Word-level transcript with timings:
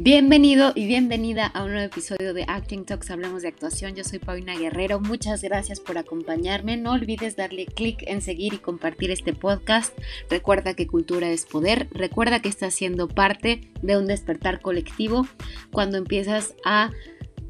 Bienvenido 0.00 0.70
y 0.76 0.86
bienvenida 0.86 1.48
a 1.48 1.64
un 1.64 1.72
nuevo 1.72 1.86
episodio 1.86 2.32
de 2.32 2.44
Acting 2.46 2.84
Talks. 2.84 3.10
Hablamos 3.10 3.42
de 3.42 3.48
actuación. 3.48 3.96
Yo 3.96 4.04
soy 4.04 4.20
Paulina 4.20 4.56
Guerrero. 4.56 5.00
Muchas 5.00 5.42
gracias 5.42 5.80
por 5.80 5.98
acompañarme. 5.98 6.76
No 6.76 6.92
olvides 6.92 7.34
darle 7.34 7.66
clic 7.66 8.04
en 8.06 8.22
seguir 8.22 8.54
y 8.54 8.58
compartir 8.58 9.10
este 9.10 9.32
podcast. 9.32 9.92
Recuerda 10.30 10.74
que 10.74 10.86
cultura 10.86 11.28
es 11.30 11.46
poder. 11.46 11.88
Recuerda 11.90 12.40
que 12.40 12.48
estás 12.48 12.74
siendo 12.74 13.08
parte 13.08 13.72
de 13.82 13.98
un 13.98 14.06
despertar 14.06 14.60
colectivo 14.60 15.26
cuando 15.72 15.98
empiezas 15.98 16.54
a 16.64 16.92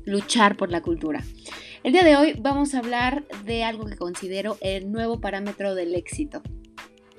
luchar 0.07 0.57
por 0.57 0.71
la 0.71 0.81
cultura. 0.81 1.23
El 1.83 1.93
día 1.93 2.03
de 2.03 2.17
hoy 2.17 2.35
vamos 2.41 2.73
a 2.73 2.79
hablar 2.79 3.27
de 3.45 3.63
algo 3.63 3.85
que 3.85 3.97
considero 3.97 4.57
el 4.63 4.91
nuevo 4.91 5.21
parámetro 5.21 5.75
del 5.75 5.95
éxito. 5.95 6.41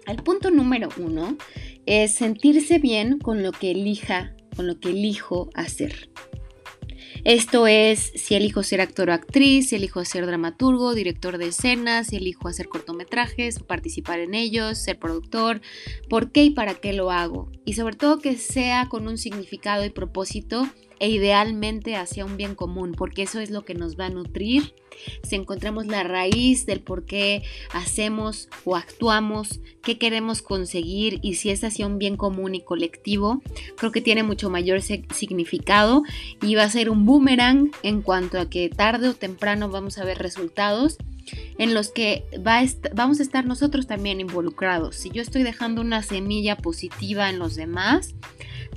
El 0.08 0.24
punto 0.24 0.50
número 0.50 0.90
uno 0.98 1.38
es 1.86 2.16
sentirse 2.16 2.80
bien 2.80 3.20
con 3.20 3.44
lo 3.44 3.52
que 3.52 3.70
elija 3.70 4.34
con 4.60 4.68
lo 4.68 4.78
que 4.78 4.90
elijo 4.90 5.50
hacer. 5.54 6.10
Esto 7.24 7.66
es 7.66 8.12
si 8.16 8.36
elijo 8.36 8.62
ser 8.62 8.82
actor 8.82 9.10
o 9.10 9.14
actriz, 9.14 9.70
si 9.70 9.78
elijo 9.78 10.04
ser 10.04 10.26
dramaturgo, 10.26 10.94
director 10.94 11.38
de 11.38 11.48
escenas, 11.48 12.08
si 12.08 12.18
elijo 12.18 12.50
hacer 12.50 12.68
cortometrajes 12.68 13.60
participar 13.60 14.20
en 14.20 14.34
ellos, 14.34 14.78
ser 14.78 15.00
productor, 15.00 15.62
por 16.10 16.34
qué 16.34 16.44
y 16.44 16.50
para 16.50 16.74
qué 16.74 16.92
lo 16.92 17.10
hago. 17.10 17.50
Y 17.64 17.76
sobre 17.76 17.96
todo 17.96 18.20
que 18.20 18.36
sea 18.36 18.90
con 18.90 19.08
un 19.08 19.18
significado 19.18 19.86
y 19.86 19.92
propósito 19.92 20.68
e 21.00 21.08
idealmente 21.08 21.96
hacia 21.96 22.26
un 22.26 22.36
bien 22.36 22.54
común, 22.54 22.96
porque 22.98 23.22
eso 23.22 23.40
es 23.40 23.52
lo 23.52 23.64
que 23.64 23.76
nos 23.76 23.98
va 23.98 24.08
a 24.08 24.10
nutrir. 24.10 24.74
Si 25.24 25.36
encontramos 25.36 25.88
la 25.88 26.04
raíz 26.04 26.66
del 26.66 26.82
por 26.82 27.06
qué 27.06 27.44
hacemos 27.72 28.50
o 28.66 28.76
actuamos, 28.76 29.60
qué 29.82 29.98
queremos 29.98 30.42
conseguir 30.42 31.20
y 31.22 31.36
si 31.36 31.50
es 31.50 31.64
hacia 31.64 31.88
un 31.88 32.00
bien 32.00 32.18
común 32.18 32.56
y 32.56 32.62
colectivo, 32.62 33.42
creo 33.78 33.92
que 33.92 34.02
tiene 34.02 34.24
mucho 34.24 34.50
mayor 34.50 34.82
significado 34.82 36.04
y 36.42 36.56
va 36.56 36.64
a 36.64 36.70
ser 36.70 36.90
un 36.90 37.06
boomerang 37.06 37.72
en 37.84 38.02
cuanto 38.02 38.40
a 38.40 38.50
que 38.50 38.70
tarde 38.70 39.10
o 39.10 39.14
temprano 39.14 39.70
vamos 39.70 39.98
a 39.98 40.06
ver 40.06 40.18
resultados 40.18 40.98
en 41.58 41.74
los 41.74 41.90
que 41.90 42.26
va 42.46 42.64
vamos 42.94 43.20
a 43.20 43.24
estar 43.24 43.46
nosotros 43.46 43.88
también 43.88 44.20
involucrados. 44.20 44.96
Si 44.96 45.10
yo 45.10 45.22
estoy 45.22 45.44
dejando 45.44 45.82
una 45.82 46.04
semilla 46.04 46.56
positiva 46.58 47.30
en 47.30 47.40
los 47.40 47.56
demás, 47.56 48.16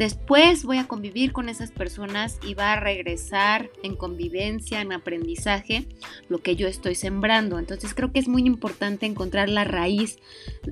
Después 0.02 0.64
voy 0.64 0.78
a 0.78 0.88
convivir 0.88 1.30
con 1.30 1.48
esas 1.48 1.70
personas 1.70 2.40
y 2.44 2.54
va 2.54 2.72
a 2.72 2.80
regresar 2.80 3.70
en 3.84 3.94
convivencia, 3.94 4.80
en 4.80 4.92
aprendizaje, 4.92 5.86
lo 6.28 6.38
que 6.38 6.56
yo 6.56 6.66
estoy 6.66 6.96
sembrando. 6.96 7.56
Entonces 7.60 7.94
creo 7.94 8.10
que 8.10 8.18
es 8.18 8.26
muy 8.26 8.42
importante 8.42 9.06
encontrar 9.06 9.48
la 9.48 9.62
raíz 9.62 10.18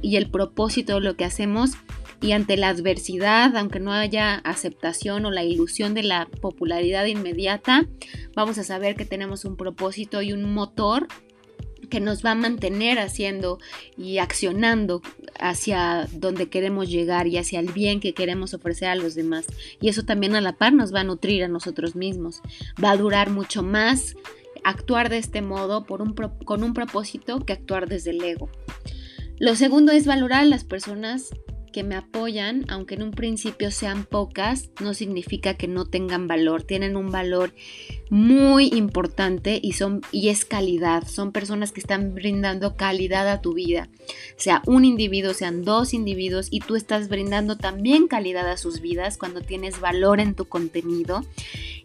y 0.03 0.17
el 0.17 0.29
propósito 0.33 0.95
de 0.95 1.03
lo 1.03 1.15
que 1.15 1.25
hacemos 1.25 1.75
y 2.21 2.33
ante 2.33 2.57
la 2.57 2.71
adversidad, 2.71 3.57
aunque 3.57 3.79
no 3.79 3.93
haya 3.93 4.35
aceptación 4.35 5.25
o 5.25 5.31
la 5.31 5.45
ilusión 5.45 5.95
de 5.95 6.03
la 6.03 6.27
popularidad 6.41 7.07
inmediata, 7.07 7.87
vamos 8.35 8.59
a 8.59 8.65
saber 8.65 8.97
que 8.97 9.05
tenemos 9.05 9.45
un 9.45 9.57
propósito 9.57 10.23
y 10.23 10.33
un 10.33 10.53
motor 10.53 11.07
que 11.89 12.01
nos 12.01 12.25
va 12.25 12.33
a 12.33 12.35
mantener 12.35 12.99
haciendo 12.99 13.61
y 13.97 14.19
accionando 14.19 15.03
hacia 15.41 16.09
donde 16.13 16.49
queremos 16.49 16.89
llegar 16.89 17.27
y 17.27 17.39
hacia 17.39 17.61
el 17.61 17.73
bien 17.73 18.01
que 18.01 18.15
queremos 18.15 18.55
ofrecer 18.55 18.89
a 18.89 18.95
los 18.95 19.15
demás. 19.15 19.47
Y 19.81 19.89
eso 19.89 20.05
también 20.05 20.35
a 20.35 20.41
la 20.41 20.53
par 20.53 20.73
nos 20.73 20.95
va 20.95 21.01
a 21.01 21.05
nutrir 21.05 21.45
a 21.45 21.49
nosotros 21.49 21.97
mismos. 21.97 22.41
Va 22.83 22.93
a 22.93 22.97
durar 22.97 23.31
mucho 23.31 23.63
más 23.63 24.17
actuar 24.63 25.09
de 25.09 25.19
este 25.19 25.43
modo 25.43 25.85
por 25.85 26.03
un 26.03 26.15
con 26.45 26.63
un 26.63 26.75
propósito 26.75 27.41
que 27.41 27.53
actuar 27.53 27.89
desde 27.89 28.11
el 28.11 28.23
ego. 28.23 28.51
Lo 29.39 29.57
segundo 29.57 29.93
es 29.93 30.07
valorar 30.07 30.43
a 30.43 30.47
las 30.47 30.65
personas 30.65 31.31
que 31.71 31.85
me 31.85 31.97
apoyan, 31.97 32.65
aunque 32.69 32.95
en 32.95 33.03
un 33.03 33.11
principio 33.11 33.71
sean 33.71 34.05
pocas, 34.05 34.71
no 34.81 34.95
significa 34.95 35.55
que 35.55 35.69
no 35.69 35.87
tengan 35.87 36.27
valor. 36.27 36.63
Tienen 36.63 36.97
un 36.97 37.11
valor 37.11 37.55
muy 38.11 38.69
importante 38.69 39.59
y, 39.63 39.73
son, 39.73 40.03
y 40.13 40.29
es 40.29 40.45
calidad. 40.45 41.07
Son 41.07 41.33
personas 41.33 41.73
que 41.73 41.81
están 41.81 42.15
brindando 42.15 42.77
calidad 42.77 43.29
a 43.29 43.41
tu 43.41 43.55
vida. 43.55 43.89
Sea 44.37 44.63
un 44.67 44.85
individuo, 44.85 45.35
sean 45.35 45.65
dos 45.65 45.95
individuos 45.95 46.49
y 46.51 46.61
tú 46.61 46.77
estás 46.77 47.09
brindando 47.09 47.57
también 47.57 48.09
calidad 48.09 48.49
a 48.51 48.57
sus 48.57 48.81
vidas 48.81 49.17
cuando 49.17 49.41
tienes 49.41 49.81
valor 49.81 50.21
en 50.21 50.35
tu 50.35 50.47
contenido. 50.47 51.25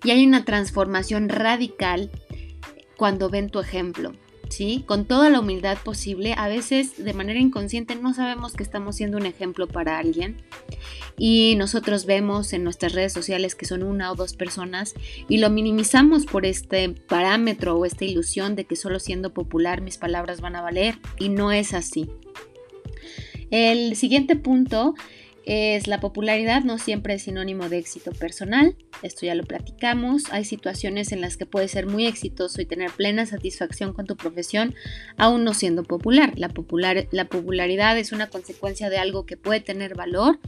Y 0.03 0.11
hay 0.11 0.25
una 0.25 0.45
transformación 0.45 1.29
radical 1.29 2.09
cuando 2.97 3.29
ven 3.29 3.49
tu 3.49 3.59
ejemplo. 3.59 4.13
Con 4.85 5.03
toda 5.03 5.29
la 5.29 5.41
humildad 5.41 5.77
posible, 5.83 6.33
a 6.37 6.47
veces 6.47 7.03
de 7.03 7.13
manera 7.13 7.39
inconsciente 7.39 7.95
no 7.95 8.13
sabemos 8.13 8.53
que 8.53 8.63
estamos 8.63 8.95
siendo 8.95 9.17
un 9.17 9.25
ejemplo 9.25 9.67
para 9.67 9.99
alguien 9.99 10.37
y 11.17 11.55
nosotros 11.57 12.05
vemos 12.05 12.53
en 12.53 12.63
nuestras 12.63 12.93
redes 12.93 13.11
sociales 13.11 13.53
que 13.53 13.65
son 13.65 13.83
una 13.83 14.11
o 14.13 14.15
dos 14.15 14.33
personas 14.33 14.93
y 15.27 15.39
lo 15.39 15.49
minimizamos 15.49 16.25
por 16.25 16.45
este 16.45 16.89
parámetro 16.89 17.77
o 17.77 17.85
esta 17.85 18.05
ilusión 18.05 18.55
de 18.55 18.63
que 18.63 18.77
solo 18.77 19.01
siendo 19.01 19.33
popular 19.33 19.81
mis 19.81 19.97
palabras 19.97 20.39
van 20.39 20.55
a 20.55 20.61
valer 20.61 20.99
y 21.19 21.27
no 21.27 21.51
es 21.51 21.73
así. 21.73 22.09
El 23.51 23.97
siguiente 23.97 24.37
punto 24.37 24.95
es 25.45 25.87
la 25.87 25.99
popularidad 25.99 26.63
no 26.63 26.77
siempre 26.77 27.13
es 27.13 27.23
sinónimo 27.23 27.69
de 27.69 27.77
éxito 27.77 28.11
personal, 28.11 28.75
esto 29.03 29.25
ya 29.25 29.35
lo 29.35 29.43
platicamos, 29.43 30.23
hay 30.31 30.43
situaciones 30.43 31.11
en 31.11 31.21
las 31.21 31.37
que 31.37 31.45
puedes 31.45 31.71
ser 31.71 31.85
muy 31.85 32.07
exitoso 32.07 32.61
y 32.61 32.65
tener 32.65 32.91
plena 32.91 33.25
satisfacción 33.25 33.93
con 33.93 34.05
tu 34.05 34.15
profesión 34.15 34.73
aún 35.17 35.43
no 35.43 35.53
siendo 35.53 35.83
popular. 35.83 36.33
La, 36.35 36.49
popular, 36.49 37.07
la 37.11 37.25
popularidad 37.25 37.97
es 37.97 38.11
una 38.11 38.27
consecuencia 38.27 38.89
de 38.89 38.97
algo 38.97 39.25
que 39.25 39.37
puede 39.37 39.59
tener 39.59 39.95
valor 39.95 40.39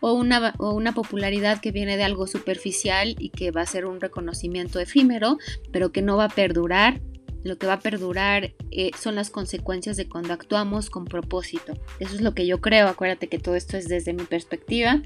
o 0.00 0.14
una, 0.14 0.54
o 0.58 0.72
una 0.72 0.92
popularidad 0.92 1.60
que 1.60 1.72
viene 1.72 1.96
de 1.96 2.04
algo 2.04 2.26
superficial 2.26 3.16
y 3.18 3.28
que 3.30 3.50
va 3.50 3.62
a 3.62 3.66
ser 3.66 3.84
un 3.86 4.00
reconocimiento 4.00 4.80
efímero, 4.80 5.38
pero 5.72 5.92
que 5.92 6.02
no 6.02 6.16
va 6.16 6.24
a 6.24 6.28
perdurar 6.30 7.00
lo 7.42 7.58
que 7.58 7.66
va 7.66 7.74
a 7.74 7.80
perdurar 7.80 8.52
eh, 8.70 8.90
son 8.98 9.14
las 9.14 9.30
consecuencias 9.30 9.96
de 9.96 10.08
cuando 10.08 10.32
actuamos 10.32 10.90
con 10.90 11.04
propósito. 11.04 11.74
Eso 11.98 12.14
es 12.14 12.20
lo 12.20 12.34
que 12.34 12.46
yo 12.46 12.60
creo. 12.60 12.88
Acuérdate 12.88 13.28
que 13.28 13.38
todo 13.38 13.54
esto 13.54 13.76
es 13.76 13.88
desde 13.88 14.12
mi 14.12 14.24
perspectiva. 14.24 15.02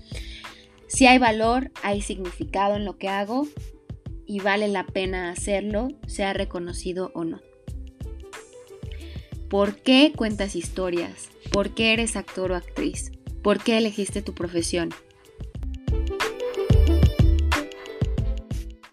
Si 0.87 1.06
hay 1.06 1.19
valor, 1.19 1.71
hay 1.83 2.03
significado 2.03 2.77
en 2.77 2.84
lo 2.84 2.99
que 2.99 3.09
hago 3.09 3.47
y 4.27 4.41
vale 4.41 4.69
la 4.69 4.87
pena 4.87 5.31
hacerlo, 5.31 5.89
sea 6.06 6.33
reconocido 6.33 7.11
o 7.15 7.25
no. 7.25 7.41
¿Por 9.49 9.77
qué 9.77 10.12
cuentas 10.15 10.56
historias? 10.56 11.28
¿Por 11.53 11.75
qué 11.75 11.93
eres 11.93 12.16
actor 12.16 12.53
o 12.53 12.56
actriz? 12.56 13.12
¿Por 13.43 13.62
qué 13.62 13.78
elegiste 13.78 14.22
tu 14.22 14.34
profesión? 14.34 14.91